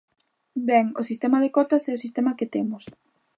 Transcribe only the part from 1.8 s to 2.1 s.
é o